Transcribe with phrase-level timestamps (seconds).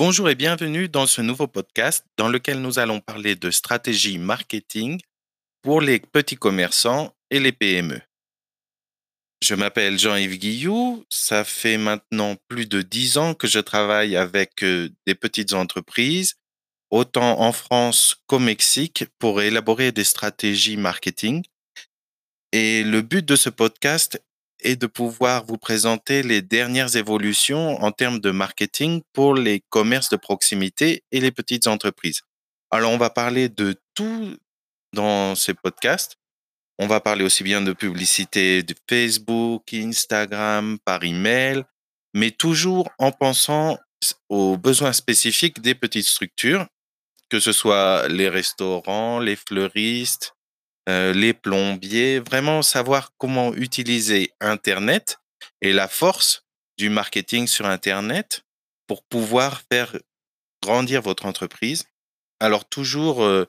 [0.00, 5.00] Bonjour et bienvenue dans ce nouveau podcast dans lequel nous allons parler de stratégie marketing
[5.60, 8.00] pour les petits commerçants et les PME.
[9.42, 14.62] Je m'appelle Jean-Yves Guillou, ça fait maintenant plus de dix ans que je travaille avec
[14.62, 16.36] euh, des petites entreprises,
[16.90, 21.42] autant en France qu'au Mexique, pour élaborer des stratégies marketing.
[22.52, 24.22] Et le but de ce podcast
[24.60, 30.08] est de pouvoir vous présenter les dernières évolutions en termes de marketing pour les commerces
[30.08, 32.22] de proximité et les petites entreprises.
[32.70, 34.36] Alors, on va parler de tout
[34.92, 36.16] dans ces podcasts.
[36.78, 41.64] On va parler aussi bien de publicité de Facebook, Instagram, par email,
[42.14, 43.78] mais toujours en pensant
[44.28, 46.66] aux besoins spécifiques des petites structures,
[47.28, 50.34] que ce soit les restaurants, les fleuristes,
[50.88, 55.18] euh, les plombiers, vraiment savoir comment utiliser Internet
[55.60, 56.44] et la force
[56.78, 58.44] du marketing sur Internet
[58.86, 59.98] pour pouvoir faire
[60.62, 61.84] grandir votre entreprise.
[62.40, 63.46] Alors toujours euh,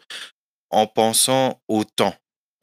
[0.69, 2.15] en pensant au temps,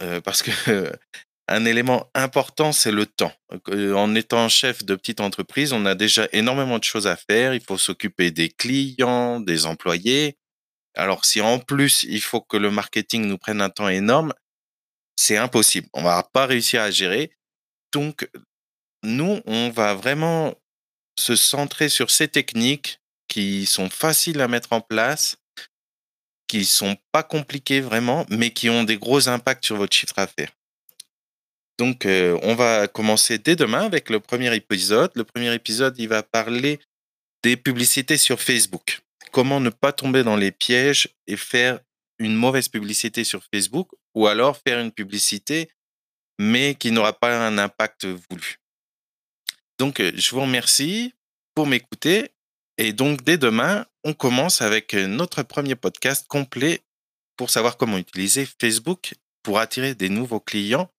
[0.03, 0.51] euh, parce que
[1.49, 3.33] un élément important, c'est le temps.
[3.73, 7.55] En étant chef de petite entreprise, on a déjà énormément de choses à faire.
[7.55, 10.37] Il faut s'occuper des clients, des employés.
[10.95, 14.35] Alors si en plus il faut que le marketing nous prenne un temps énorme,
[15.17, 15.89] c'est impossible.
[15.93, 17.33] On va pas réussir à gérer.
[17.93, 18.29] Donc,
[19.03, 20.55] nous, on va vraiment
[21.19, 25.37] se centrer sur ces techniques qui sont faciles à mettre en place,
[26.47, 30.53] qui sont pas compliquées vraiment, mais qui ont des gros impacts sur votre chiffre d'affaires.
[31.79, 35.11] Donc, euh, on va commencer dès demain avec le premier épisode.
[35.15, 36.81] Le premier épisode, il va parler
[37.43, 39.01] des publicités sur Facebook.
[39.33, 41.81] Comment ne pas tomber dans les pièges et faire
[42.19, 45.71] une mauvaise publicité sur Facebook ou alors faire une publicité,
[46.41, 48.59] mais qui n'aura pas un impact voulu.
[49.79, 51.15] Donc, euh, je vous remercie
[51.55, 52.33] pour m'écouter.
[52.79, 56.83] Et donc, dès demain, on commence avec notre premier podcast complet
[57.37, 60.91] pour savoir comment utiliser Facebook pour attirer des nouveaux clients,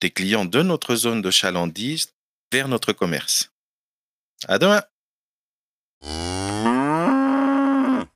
[0.00, 2.14] des clients de notre zone de chalandise
[2.52, 3.52] vers notre commerce.
[4.46, 4.82] À demain!